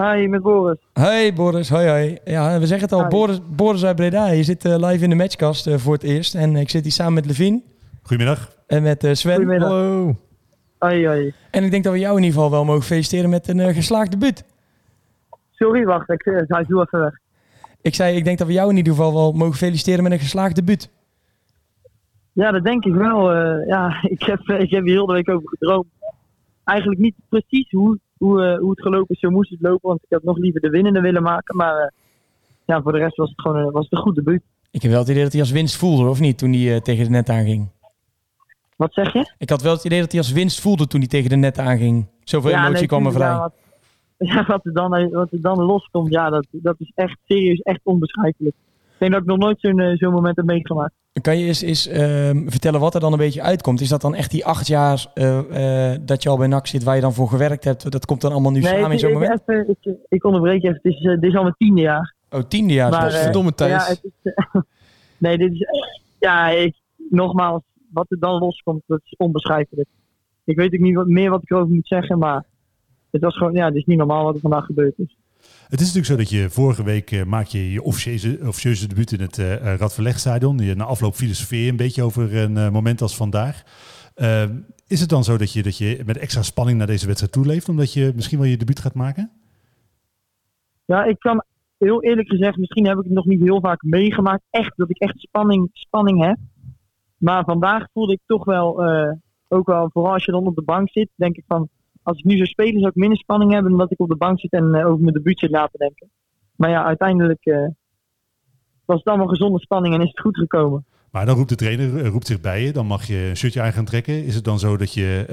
Hi, 0.00 0.26
met 0.28 0.42
Boris. 0.42 0.78
Hey 0.92 1.32
Boris, 1.32 1.68
hoi 1.68 1.88
hoi. 1.88 2.18
Ja, 2.24 2.58
we 2.58 2.66
zeggen 2.66 2.88
het 2.88 2.92
al, 2.98 3.02
Hi. 3.02 3.08
Boris, 3.08 3.40
Boris 3.56 3.84
uit 3.84 3.96
Breda. 3.96 4.26
Je 4.28 4.42
zit 4.42 4.64
eh, 4.64 4.76
live 4.88 5.04
in 5.04 5.10
de 5.10 5.16
matchkast 5.16 5.66
eh, 5.66 5.76
voor 5.78 5.92
het 5.92 6.02
eerst. 6.02 6.34
En 6.34 6.56
ik 6.56 6.70
zit 6.70 6.82
hier 6.82 6.92
samen 6.92 7.12
met 7.14 7.26
Levine 7.26 7.62
Goedemiddag. 8.02 8.52
en 8.66 8.82
met 8.82 9.04
eh, 9.04 9.12
Sven. 9.12 9.34
Goedemiddag. 9.34 9.68
Hallo. 9.68 10.16
Hoi, 10.78 11.06
hoi. 11.06 11.32
En 11.50 11.64
ik 11.64 11.70
denk 11.70 11.84
dat 11.84 11.92
we 11.92 11.98
jou 11.98 12.16
in 12.16 12.22
ieder 12.22 12.34
geval 12.36 12.50
wel 12.50 12.64
mogen 12.64 12.82
feliciteren 12.82 13.30
met 13.30 13.48
een 13.48 13.60
eh, 13.60 13.74
geslaagd 13.74 14.10
debuut. 14.10 14.44
Sorry, 15.50 15.84
wacht, 15.84 16.10
ik, 16.10 16.22
hij 16.46 16.64
doe 16.64 16.82
even 16.82 17.00
weg. 17.00 17.12
Ik 17.80 17.94
zei, 17.94 18.16
ik 18.16 18.24
denk 18.24 18.38
dat 18.38 18.46
we 18.46 18.52
jou 18.52 18.70
in 18.70 18.76
ieder 18.76 18.92
geval 18.92 19.12
wel 19.12 19.32
mogen 19.32 19.56
feliciteren 19.56 20.02
met 20.02 20.12
een 20.12 20.18
geslaagd 20.18 20.54
debuut. 20.54 20.90
Ja, 22.32 22.50
dat 22.50 22.64
denk 22.64 22.84
ik 22.84 22.94
wel. 22.94 23.32
eh, 23.32 23.66
ja, 23.66 23.98
ik 24.16 24.22
heb, 24.22 24.40
ik 24.40 24.70
heb 24.70 24.84
hier 24.84 24.92
heel 24.92 25.06
de 25.06 25.12
week 25.12 25.28
over 25.30 25.48
gedroomd. 25.48 25.86
Eigenlijk 26.64 27.00
niet 27.00 27.14
precies 27.28 27.70
hoe, 27.70 27.98
hoe, 28.20 28.44
eh, 28.44 28.58
hoe 28.58 28.70
het 28.70 28.80
gelopen 28.82 29.14
is, 29.14 29.20
zo 29.20 29.30
moest 29.30 29.50
het 29.50 29.60
lopen. 29.60 29.88
Want 29.88 30.02
ik 30.02 30.08
had 30.10 30.22
nog 30.22 30.36
liever 30.38 30.60
de 30.60 30.70
winnende 30.70 31.00
willen 31.00 31.22
maken. 31.22 31.56
Maar 31.56 31.76
eh, 31.76 31.88
ja, 32.64 32.82
voor 32.82 32.92
de 32.92 32.98
rest 32.98 33.16
was 33.16 33.28
het 33.28 33.40
gewoon 33.40 33.56
een- 33.56 33.70
was 33.70 33.82
het 33.82 33.92
een 33.92 33.98
goed 33.98 34.14
debuut. 34.14 34.42
Ik 34.70 34.82
heb 34.82 34.90
wel 34.90 35.00
het 35.00 35.08
idee 35.08 35.22
dat 35.22 35.32
hij 35.32 35.40
als 35.40 35.50
winst 35.50 35.76
voelde, 35.76 36.08
of 36.08 36.20
niet, 36.20 36.38
toen 36.38 36.52
hij 36.52 36.74
eh, 36.74 36.80
tegen 36.80 37.04
de 37.04 37.10
net 37.10 37.28
aanging. 37.28 37.68
Wat 38.76 38.92
zeg 38.92 39.12
je? 39.12 39.34
Ik 39.38 39.50
had 39.50 39.62
wel 39.62 39.72
het 39.72 39.84
idee 39.84 40.00
dat 40.00 40.10
hij 40.10 40.20
als 40.20 40.32
winst 40.32 40.60
voelde 40.60 40.86
toen 40.86 41.00
hij 41.00 41.08
tegen 41.08 41.30
de 41.30 41.36
net 41.36 41.58
aanging. 41.58 42.06
Zoveel 42.24 42.50
emotie 42.50 42.72
nee, 42.72 42.86
kwam 42.86 43.06
er 43.06 43.12
vrij. 43.12 43.26
Ja, 43.28 43.38
wat, 43.38 43.52
ja, 44.30 44.46
wat, 44.46 44.66
er 44.66 44.72
dan, 44.72 45.10
wat 45.10 45.32
er 45.32 45.40
dan 45.40 45.62
loskomt, 45.62 46.10
ja, 46.12 46.30
dat, 46.30 46.46
dat 46.50 46.74
is 46.78 46.92
echt 46.94 47.18
serieus, 47.26 47.58
echt 47.60 47.80
onbeschrijfelijk. 47.82 48.54
Ik 48.56 48.98
denk 48.98 49.12
dat 49.12 49.20
ik 49.20 49.26
nog 49.26 49.38
nooit 49.38 49.60
zo'n 49.60 49.80
eh, 49.80 49.96
zo'n 49.96 50.12
moment 50.12 50.36
heb 50.36 50.44
meegemaakt. 50.44 50.92
Kan 51.12 51.38
je 51.38 51.46
eens, 51.46 51.60
eens 51.60 51.86
ehm, 51.86 52.48
vertellen 52.48 52.80
wat 52.80 52.94
er 52.94 53.00
dan 53.00 53.12
een 53.12 53.18
beetje 53.18 53.42
uitkomt? 53.42 53.80
Is 53.80 53.88
dat 53.88 54.00
dan 54.00 54.14
echt 54.14 54.30
die 54.30 54.44
acht 54.44 54.66
jaar 54.66 55.10
eh, 55.14 55.92
eh, 55.92 56.00
dat 56.04 56.22
je 56.22 56.28
al 56.28 56.36
bij 56.36 56.46
NAC 56.46 56.66
zit, 56.66 56.82
waar 56.82 56.94
je 56.94 57.00
dan 57.00 57.12
voor 57.12 57.28
gewerkt 57.28 57.64
hebt? 57.64 57.90
Dat 57.90 58.06
komt 58.06 58.20
dan 58.20 58.32
allemaal 58.32 58.52
nu 58.52 58.62
samen 58.62 58.84
in 58.84 58.90
ik, 58.90 58.98
zo'n 58.98 59.12
moment? 59.12 59.40
even, 59.46 59.76
ik, 59.80 59.94
ik 60.08 60.24
onderbreek 60.24 60.62
even. 60.62 60.80
Het 60.82 60.92
is, 60.92 61.04
eh, 61.04 61.20
dit 61.20 61.30
is 61.30 61.36
al 61.36 61.42
mijn 61.42 61.54
tiende 61.58 61.80
jaar. 61.80 62.14
Oh, 62.30 62.40
tiende 62.40 62.72
jaar. 62.72 62.90
Maar, 62.90 63.10
Verdomme 63.10 63.54
Thijs. 63.54 63.70
Ja, 63.70 63.88
is, 63.88 64.32
nee, 65.18 65.38
dit 65.38 65.52
is. 65.52 65.66
Ja, 66.18 66.48
ik, 66.48 66.74
nogmaals, 67.10 67.62
wat 67.92 68.10
er 68.10 68.18
dan 68.18 68.38
loskomt, 68.38 68.82
dat 68.86 69.00
is 69.04 69.14
onbeschrijfelijk. 69.16 69.88
Ik 70.44 70.56
weet 70.56 70.74
ook 70.74 70.80
niet 70.80 70.94
wat, 70.94 71.06
meer 71.06 71.30
wat 71.30 71.42
ik 71.42 71.50
erover 71.50 71.74
moet 71.74 71.86
zeggen, 71.86 72.18
maar 72.18 72.44
het 73.10 73.22
was 73.22 73.36
gewoon, 73.36 73.52
ja, 73.52 73.66
het 73.66 73.74
is 73.74 73.84
niet 73.84 73.98
normaal 73.98 74.24
wat 74.24 74.34
er 74.34 74.40
vandaag 74.40 74.64
gebeurd 74.64 74.98
is. 74.98 75.16
Het 75.68 75.80
is 75.80 75.86
natuurlijk 75.86 76.06
zo 76.06 76.16
dat 76.16 76.30
je 76.30 76.50
vorige 76.50 76.82
week 76.82 77.10
eh, 77.10 77.24
maak 77.24 77.46
je 77.46 77.72
je 77.72 77.82
officieuze, 77.82 78.38
officieuze 78.46 78.88
debuut 78.88 79.12
in 79.12 79.20
het 79.20 79.38
uh, 79.38 79.76
Radverlegstadion. 79.76 80.58
Je, 80.58 80.74
na 80.74 80.84
afloop 80.84 81.14
filosofeer 81.14 81.68
een 81.68 81.76
beetje 81.76 82.02
over 82.02 82.36
een 82.36 82.72
moment 82.72 83.02
als 83.02 83.16
vandaag. 83.16 83.62
Is 84.86 85.00
het 85.00 85.08
dan 85.08 85.24
zo 85.24 85.36
dat 85.36 85.52
je, 85.52 85.62
dat 85.62 85.78
je 85.78 86.02
met 86.06 86.18
extra 86.18 86.42
spanning 86.42 86.78
naar 86.78 86.86
deze 86.86 87.06
wedstrijd 87.06 87.32
toeleeft, 87.32 87.68
omdat 87.68 87.92
je 87.92 88.12
misschien 88.14 88.38
wel 88.38 88.48
je 88.48 88.56
debuut 88.56 88.80
gaat 88.80 88.94
maken? 88.94 89.30
Ja, 90.84 91.04
ik 91.04 91.18
kan 91.18 91.44
heel 91.78 92.02
eerlijk 92.02 92.28
gezegd, 92.28 92.56
misschien 92.56 92.86
heb 92.86 92.98
ik 92.98 93.04
het 93.04 93.12
nog 93.12 93.24
niet 93.24 93.40
heel 93.40 93.60
vaak 93.60 93.82
meegemaakt, 93.82 94.42
echt, 94.50 94.72
dat 94.76 94.90
ik 94.90 94.98
echt 94.98 95.18
spanning, 95.18 95.68
spanning 95.72 96.24
heb. 96.24 96.36
Maar 97.16 97.44
vandaag 97.44 97.86
voelde 97.92 98.12
ik 98.12 98.20
toch 98.26 98.44
wel, 98.44 98.84
ook 99.48 99.66
wel, 99.66 99.90
vooral 99.92 100.12
als 100.12 100.24
je 100.24 100.32
dan 100.32 100.46
op 100.46 100.54
de 100.54 100.62
bank 100.62 100.90
zit, 100.90 101.08
denk 101.14 101.36
ik 101.36 101.44
van, 101.46 101.68
als 102.10 102.18
ik 102.18 102.24
nu 102.24 102.36
zou 102.36 102.46
spelen, 102.46 102.78
zou 102.78 102.88
ik 102.88 102.94
minder 102.94 103.18
spanning 103.18 103.52
hebben 103.52 103.70
dan 103.70 103.80
dat 103.80 103.90
ik 103.90 104.00
op 104.00 104.08
de 104.08 104.16
bank 104.16 104.40
zit 104.40 104.52
en 104.52 104.74
eh, 104.74 104.86
over 104.86 105.00
mijn 105.00 105.14
debuut 105.14 105.38
zit 105.38 105.50
na 105.50 105.66
te 105.66 105.78
denken. 105.78 106.10
Maar 106.56 106.70
ja, 106.70 106.84
uiteindelijk 106.84 107.44
eh, 107.44 107.66
was 108.84 108.98
het 108.98 109.06
allemaal 109.06 109.26
gezonde 109.26 109.60
spanning 109.60 109.94
en 109.94 110.00
is 110.00 110.08
het 110.08 110.20
goed 110.20 110.36
gekomen. 110.36 110.84
Maar 111.10 111.26
dan 111.26 111.36
roept 111.36 111.48
de 111.48 111.54
trainer 111.54 111.96
eh, 112.04 112.08
roept 112.08 112.26
zich 112.26 112.40
bij 112.40 112.62
je, 112.62 112.72
dan 112.72 112.86
mag 112.86 113.04
je 113.06 113.26
een 113.28 113.36
shirtje 113.36 113.60
aan 113.62 113.72
gaan 113.72 113.84
trekken. 113.84 114.24
Is 114.24 114.34
het 114.34 114.44
dan 114.44 114.58
zo 114.58 114.76
dat, 114.76 114.94
je, 114.94 115.26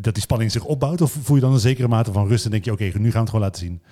dat 0.00 0.14
die 0.14 0.22
spanning 0.22 0.50
zich 0.52 0.64
opbouwt? 0.64 1.00
Of 1.00 1.10
voel 1.12 1.36
je 1.36 1.42
dan 1.42 1.52
een 1.52 1.58
zekere 1.58 1.88
mate 1.88 2.12
van 2.12 2.28
rust 2.28 2.44
en 2.44 2.50
denk 2.50 2.64
je, 2.64 2.72
oké, 2.72 2.84
nu 2.84 2.90
gaan 2.92 3.02
we 3.12 3.18
het 3.18 3.28
gewoon 3.28 3.44
laten 3.44 3.60
zien? 3.66 3.82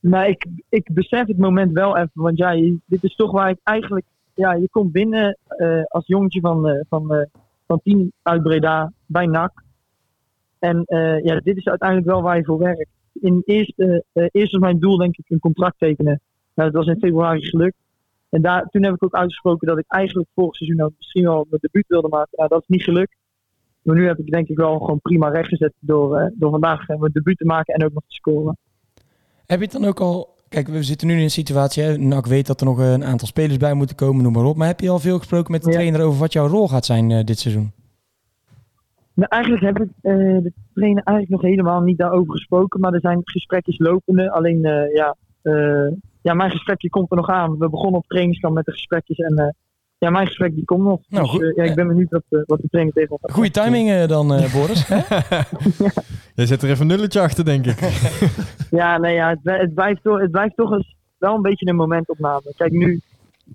Nou, 0.00 0.26
ik, 0.28 0.46
ik 0.68 0.88
besef 0.92 1.26
het 1.26 1.38
moment 1.38 1.72
wel 1.72 1.96
even, 1.96 2.10
want 2.12 2.36
ja, 2.38 2.50
je- 2.50 2.78
dit 2.84 3.04
is 3.04 3.14
toch 3.14 3.30
waar 3.30 3.50
ik 3.50 3.58
eigenlijk, 3.62 4.04
ja, 4.34 4.52
je 4.52 4.68
komt 4.70 4.92
binnen 4.92 5.38
als 5.88 6.06
jongetje 6.06 6.40
van, 6.40 6.68
eh, 6.68 6.80
van, 6.88 7.26
van 7.66 7.80
tien 7.82 8.12
uit 8.22 8.42
Breda 8.42 8.92
bij 9.06 9.26
NAC. 9.26 9.62
En 10.62 10.84
eh, 10.84 11.24
ja, 11.24 11.40
dit 11.40 11.56
is 11.56 11.66
uiteindelijk 11.66 12.08
wel 12.08 12.22
waar 12.22 12.36
je 12.36 12.44
voor 12.44 12.58
werkt. 12.58 12.88
In 13.20 13.42
eerst, 13.44 13.78
eh, 13.78 13.94
eh, 14.12 14.26
eerst 14.30 14.52
was 14.52 14.60
mijn 14.60 14.78
doel 14.78 14.96
denk 14.96 15.16
ik 15.16 15.24
een 15.28 15.38
contract 15.38 15.78
tekenen. 15.78 16.20
Nou, 16.54 16.70
dat 16.70 16.84
was 16.84 16.94
in 16.94 17.00
februari 17.00 17.42
gelukt. 17.42 17.76
En 18.28 18.42
daar, 18.42 18.66
toen 18.70 18.84
heb 18.84 18.94
ik 18.94 19.04
ook 19.04 19.14
uitgesproken 19.14 19.68
dat 19.68 19.78
ik 19.78 19.84
eigenlijk 19.88 20.28
vorig 20.34 20.54
seizoen 20.54 20.80
ook 20.80 20.92
misschien 20.96 21.22
wel 21.22 21.46
mijn 21.48 21.60
debuut 21.60 21.88
wilde 21.88 22.08
maken. 22.08 22.32
Nou, 22.36 22.48
dat 22.48 22.60
is 22.60 22.68
niet 22.68 22.82
gelukt. 22.82 23.16
Maar 23.82 23.96
nu 23.96 24.06
heb 24.06 24.18
ik 24.18 24.30
denk 24.30 24.48
ik 24.48 24.56
wel 24.56 24.78
gewoon 24.78 25.00
prima 25.00 25.28
rechtgezet 25.28 25.72
door, 25.78 26.16
eh, 26.18 26.26
door 26.34 26.50
vandaag 26.50 26.88
eh, 26.88 26.98
mijn 26.98 27.12
debuut 27.12 27.38
te 27.38 27.44
maken 27.44 27.74
en 27.74 27.84
ook 27.84 27.92
nog 27.92 28.02
te 28.08 28.14
scoren. 28.14 28.58
Heb 29.46 29.58
je 29.58 29.64
het 29.64 29.72
dan 29.72 29.84
ook 29.84 30.00
al... 30.00 30.30
Kijk, 30.48 30.68
we 30.68 30.82
zitten 30.82 31.06
nu 31.06 31.16
in 31.16 31.22
een 31.22 31.30
situatie, 31.30 31.82
hè, 31.82 31.96
NAC 31.98 32.26
weet 32.26 32.46
dat 32.46 32.60
er 32.60 32.66
nog 32.66 32.78
een 32.78 33.04
aantal 33.04 33.26
spelers 33.28 33.56
bij 33.56 33.74
moeten 33.74 33.96
komen, 33.96 34.22
noem 34.22 34.32
maar 34.32 34.44
op. 34.44 34.56
Maar 34.56 34.66
heb 34.66 34.80
je 34.80 34.90
al 34.90 34.98
veel 34.98 35.18
gesproken 35.18 35.52
met 35.52 35.62
de 35.62 35.70
Ja. 35.70 35.74
trainer 35.76 36.00
over 36.00 36.20
wat 36.20 36.32
jouw 36.32 36.46
rol 36.46 36.68
gaat 36.68 36.84
zijn 36.84 37.10
eh, 37.10 37.24
dit 37.24 37.38
seizoen? 37.38 37.72
Nou, 39.14 39.28
eigenlijk 39.28 39.62
heb 39.62 39.78
ik 39.78 39.88
eh, 40.00 40.14
de 40.14 40.52
trainer 40.74 41.02
eigenlijk 41.02 41.42
nog 41.42 41.50
helemaal 41.50 41.80
niet 41.80 41.98
daarover 41.98 42.32
gesproken. 42.32 42.80
Maar 42.80 42.92
er 42.92 43.00
zijn 43.00 43.20
gesprekjes 43.24 43.78
lopende. 43.78 44.30
Alleen, 44.30 44.64
eh, 44.64 44.94
ja, 44.94 45.16
eh, 45.42 45.88
ja, 46.22 46.34
mijn 46.34 46.50
gesprekje 46.50 46.88
komt 46.88 47.10
er 47.10 47.16
nog 47.16 47.28
aan. 47.28 47.58
We 47.58 47.68
begonnen 47.68 48.00
op 48.00 48.06
trainingskamp 48.06 48.54
met 48.54 48.64
de 48.64 48.72
gesprekjes. 48.72 49.18
En 49.18 49.36
eh, 49.36 49.48
ja, 49.98 50.10
mijn 50.10 50.26
gesprek 50.26 50.54
die 50.54 50.64
komt 50.64 50.84
nog. 50.84 51.00
Nou, 51.08 51.22
dus 51.22 51.30
goed. 51.30 51.52
ja, 51.56 51.62
ik 51.62 51.74
ben 51.74 51.88
benieuwd 51.88 52.10
wat, 52.10 52.44
wat 52.46 52.60
de 52.60 52.68
trainer 52.68 52.94
tegen 52.94 53.10
ons 53.10 53.20
gaat 53.20 53.32
Goeie 53.32 53.50
timing 53.50 54.04
dan, 54.04 54.34
eh, 54.34 54.54
Boris. 54.54 54.88
Jij 56.36 56.46
zet 56.46 56.62
er 56.62 56.70
even 56.70 56.80
een 56.80 56.96
nulletje 56.96 57.20
achter, 57.20 57.44
denk 57.44 57.66
ik. 57.66 57.78
Ja, 58.70 58.98
nee, 58.98 59.14
ja, 59.14 59.28
het, 59.28 59.38
het, 59.42 59.74
blijft 59.74 60.02
toch, 60.02 60.20
het 60.20 60.30
blijft 60.30 60.56
toch 60.56 60.72
eens 60.72 60.96
wel 61.18 61.34
een 61.34 61.42
beetje 61.42 61.68
een 61.68 61.76
momentopname. 61.76 62.52
Kijk, 62.56 62.72
nu, 62.72 63.00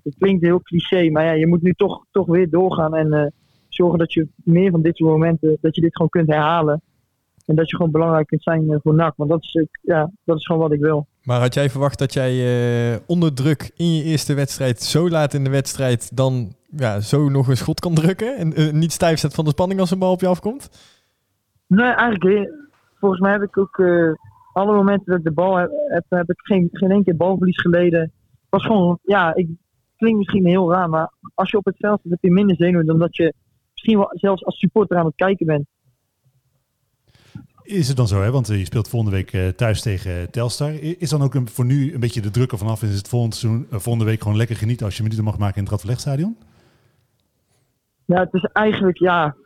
het 0.02 0.14
klinkt 0.18 0.44
heel 0.44 0.60
cliché, 0.62 1.10
maar 1.10 1.24
ja, 1.24 1.32
je 1.32 1.46
moet 1.46 1.62
nu 1.62 1.72
toch, 1.72 2.04
toch 2.10 2.26
weer 2.26 2.50
doorgaan 2.50 2.94
en 2.94 3.12
eh, 3.12 3.26
zorgen 3.68 3.98
dat 3.98 4.12
je 4.12 4.28
meer 4.34 4.70
van 4.70 4.82
dit 4.82 4.96
soort 4.96 5.10
momenten, 5.10 5.58
dat 5.60 5.74
je 5.74 5.80
dit 5.80 5.96
gewoon 5.96 6.10
kunt 6.10 6.28
herhalen. 6.28 6.82
En 7.48 7.54
dat 7.54 7.70
je 7.70 7.76
gewoon 7.76 7.90
belangrijk 7.90 8.26
kunt 8.26 8.42
zijn 8.42 8.70
eh, 8.70 8.78
voor 8.82 8.94
NAC. 8.94 9.12
Want 9.16 9.30
dat 9.30 9.42
is, 9.42 9.66
ja, 9.82 10.10
dat 10.24 10.36
is 10.36 10.46
gewoon 10.46 10.62
wat 10.62 10.72
ik 10.72 10.80
wil. 10.80 11.06
Maar 11.22 11.40
had 11.40 11.54
jij 11.54 11.70
verwacht 11.70 11.98
dat 11.98 12.12
jij 12.12 12.32
eh, 12.92 12.98
onder 13.06 13.34
druk 13.34 13.70
in 13.76 13.94
je 13.94 14.02
eerste 14.02 14.34
wedstrijd, 14.34 14.82
zo 14.82 15.08
laat 15.08 15.34
in 15.34 15.44
de 15.44 15.50
wedstrijd, 15.50 16.16
dan 16.16 16.52
ja, 16.76 17.00
zo 17.00 17.28
nog 17.28 17.48
een 17.48 17.56
schot 17.56 17.80
kan 17.80 17.94
drukken? 17.94 18.36
En 18.36 18.52
eh, 18.52 18.72
niet 18.72 18.92
stijf 18.92 19.18
zet 19.18 19.34
van 19.34 19.44
de 19.44 19.50
spanning 19.50 19.80
als 19.80 19.90
een 19.90 19.98
bal 19.98 20.12
op 20.12 20.20
je 20.20 20.26
afkomt? 20.26 20.70
Nee, 21.66 21.90
eigenlijk, 21.90 22.52
volgens 22.94 23.20
mij 23.20 23.32
heb 23.32 23.42
ik 23.42 23.58
ook 23.58 23.82
alle 24.52 24.74
momenten 24.74 25.06
dat 25.06 25.18
ik 25.18 25.24
de 25.24 25.32
bal 25.32 25.56
heb, 25.56 25.70
heb, 25.88 26.04
heb 26.08 26.30
ik 26.30 26.38
geen, 26.38 26.68
geen 26.72 26.90
één 26.90 27.04
keer 27.04 27.16
balverlies 27.16 27.60
geleden. 27.60 28.00
Het 28.00 28.10
was 28.48 28.66
gewoon, 28.66 28.98
ja, 29.02 29.34
ik 29.34 29.48
klinkt 29.96 30.18
misschien 30.18 30.46
heel 30.46 30.72
raar, 30.72 30.88
maar 30.88 31.12
als 31.34 31.50
je 31.50 31.56
op 31.56 31.64
het 31.64 31.76
veld 31.76 32.00
zit, 32.02 32.10
heb 32.10 32.22
je 32.22 32.30
minder 32.30 32.56
zenuwen 32.56 32.86
dan 32.86 32.98
dat 32.98 33.16
je 33.16 33.34
misschien 33.78 33.98
wel 33.98 34.10
zelfs 34.12 34.44
als 34.44 34.58
supporter 34.58 34.96
aan 34.98 35.06
het 35.06 35.14
kijken 35.14 35.46
bent. 35.46 35.66
Is 37.62 37.88
het 37.88 37.96
dan 37.96 38.08
zo, 38.08 38.22
hè? 38.22 38.30
want 38.30 38.48
eh, 38.48 38.58
je 38.58 38.64
speelt 38.64 38.88
volgende 38.88 39.16
week 39.16 39.32
eh, 39.32 39.48
thuis 39.48 39.82
tegen 39.82 40.30
Telstar. 40.30 40.72
I- 40.74 40.96
Is 40.98 41.10
dan 41.10 41.22
ook 41.22 41.34
een, 41.34 41.48
voor 41.48 41.64
nu 41.64 41.94
een 41.94 42.00
beetje 42.00 42.20
de 42.20 42.30
druk 42.30 42.52
er 42.52 42.58
vanaf? 42.58 42.82
Is 42.82 42.96
het 42.96 43.08
volgend 43.08 43.34
seizoen, 43.34 43.66
eh, 43.70 43.78
volgende 43.78 44.08
week 44.10 44.22
gewoon 44.22 44.36
lekker 44.36 44.56
genieten 44.56 44.86
als 44.86 44.96
je 44.96 45.02
minuten 45.02 45.24
mag 45.24 45.38
maken 45.38 45.56
in 45.56 45.62
het 45.62 45.70
Radverlegstadion? 45.70 46.36
Ja, 48.04 48.20
het 48.20 48.34
is 48.34 48.42
eigenlijk, 48.52 48.98
ja, 48.98 49.36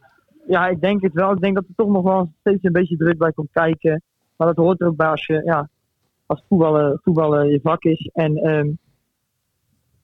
ja, 0.48 0.68
ik 0.68 0.80
denk 0.80 1.02
het 1.02 1.12
wel. 1.12 1.32
Ik 1.32 1.40
denk 1.40 1.54
dat 1.54 1.64
er 1.68 1.74
toch 1.76 1.88
nog 1.92 2.02
wel 2.02 2.32
steeds 2.40 2.62
een 2.64 2.72
beetje 2.72 2.96
druk 2.96 3.18
bij 3.18 3.32
komt 3.32 3.50
kijken. 3.52 4.02
Maar 4.36 4.46
dat 4.46 4.56
hoort 4.56 4.80
er 4.80 4.86
ook 4.86 4.96
bij 4.96 5.08
als 5.08 5.26
je, 5.26 5.42
ja, 5.44 5.68
als 6.26 6.44
voetballen, 6.48 7.00
voetballen 7.02 7.48
je 7.48 7.60
vak 7.62 7.82
is. 7.84 8.10
En, 8.12 8.36
ehm, 8.36 8.68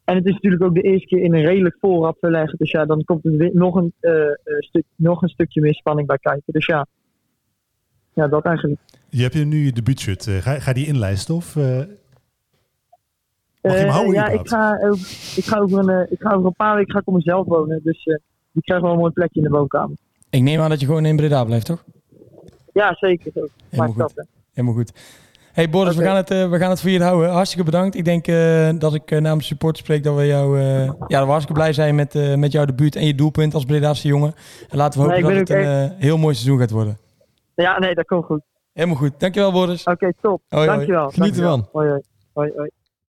en 0.08 0.16
het 0.16 0.26
is 0.26 0.32
natuurlijk 0.32 0.62
ook 0.62 0.74
de 0.74 0.80
eerste 0.80 1.06
keer 1.06 1.22
in 1.22 1.34
een 1.34 1.44
redelijk 1.44 1.76
voorrad 1.80 2.16
verleggen. 2.20 2.58
Dus 2.58 2.70
ja, 2.70 2.84
dan 2.84 3.04
komt 3.04 3.24
er 3.24 3.36
weer 3.36 3.50
nog 3.54 3.74
een, 3.74 3.92
eh, 4.00 4.20
eh, 4.20 4.30
stuk, 4.58 4.84
nog 4.96 5.22
een 5.22 5.28
stukje 5.28 5.60
meer 5.60 5.74
spanning 5.74 6.06
bij 6.08 6.18
kijken. 6.18 6.52
Dus 6.52 6.66
ja, 6.66 6.86
ja 8.12 8.28
dat 8.28 8.44
eigenlijk. 8.44 8.80
Je 9.08 9.22
hebt 9.22 9.34
hier 9.34 9.46
nu 9.46 9.64
je 9.64 9.72
debuutshirt. 9.72 10.26
Eh, 10.26 10.36
ga, 10.36 10.58
ga 10.58 10.72
die 10.72 10.86
inlijsten 10.86 11.34
of... 11.34 11.56
eh, 11.56 11.78
Mag 13.62 13.72
je 13.72 13.78
hem 13.78 13.88
houden 13.88 14.14
ja, 14.14 14.28
ik 14.28 14.48
ga, 14.48 14.78
over, 14.82 15.36
ik, 15.36 15.44
ga 15.44 15.58
over 15.58 15.78
een, 15.78 15.88
eh, 15.88 16.12
ik 16.12 16.20
ga 16.20 16.34
over 16.34 16.46
een 16.46 16.54
paar 16.56 16.76
weken 16.76 16.92
ga 16.92 16.98
ik 16.98 17.08
op 17.08 17.14
mezelf 17.14 17.46
wonen. 17.46 17.80
Dus 17.82 18.04
eh 18.06 18.16
die 18.52 18.62
krijgen 18.62 18.86
wel 18.86 18.94
een 18.94 19.00
mooi 19.00 19.12
plekje 19.12 19.40
in 19.40 19.46
de 19.50 19.56
woonkamer. 19.56 19.96
Ik 20.30 20.42
neem 20.42 20.60
aan 20.60 20.70
dat 20.70 20.80
je 20.80 20.86
gewoon 20.86 21.04
in 21.04 21.16
Breda 21.16 21.44
blijft, 21.44 21.66
toch? 21.66 21.84
Ja, 22.72 22.94
zeker. 23.00 23.32
Zo. 23.34 23.46
Helemaal 23.68 23.94
Maakt 23.94 23.98
dat, 23.98 24.12
goed. 24.12 24.26
Helemaal 24.52 24.76
goed. 24.76 24.92
Hey 25.52 25.70
Boris, 25.70 25.96
we, 25.96 26.02
gaan 26.02 26.16
het, 26.16 26.30
eh, 26.30 26.50
we 26.50 26.58
gaan 26.58 26.70
het 26.70 26.80
voor 26.80 26.90
je 26.90 27.02
houden. 27.02 27.30
Hartstikke 27.30 27.64
bedankt. 27.64 27.94
Ik 27.94 28.04
denk 28.04 28.26
eh, 28.26 28.68
dat 28.78 28.94
ik 28.94 29.10
eh, 29.10 29.20
namens 29.20 29.46
support 29.46 29.76
spreek 29.76 30.02
dat 30.02 30.16
we 30.16 30.26
jou, 30.26 30.60
ja, 30.60 30.86
dat 30.86 31.24
we 31.24 31.30
hartstikke 31.30 31.52
blij 31.52 31.72
zijn 31.72 31.94
met, 31.94 32.36
met 32.36 32.52
jouw 32.52 32.64
debuut 32.64 32.96
en 32.96 33.06
je 33.06 33.14
doelpunt 33.14 33.54
als 33.54 33.64
Bredaanse 33.64 34.08
jongen. 34.08 34.34
En 34.68 34.76
laten 34.76 35.00
we 35.00 35.06
hopen 35.06 35.22
dat 35.22 35.48
het 35.48 35.50
een 35.50 35.92
heel 35.98 36.18
mooi 36.18 36.34
seizoen 36.34 36.58
gaat 36.58 36.70
worden. 36.70 36.98
Ja, 37.54 37.78
nee, 37.78 37.94
dat 37.94 38.06
komt 38.06 38.24
goed. 38.24 38.40
Helemaal 38.72 38.96
goed. 38.96 39.20
Dankjewel 39.20 39.52
Boris. 39.52 39.84
Oké, 39.84 40.12
top. 40.20 40.42
Hoi, 40.48 40.66
hoi. 40.66 40.76
Dankjewel. 40.76 41.10
Geniet 41.10 41.36
ervan. 41.36 41.68
Hoi, 41.72 41.88
hoi. 41.88 42.00
hoi, 42.32 42.52
hoi. 42.56 42.70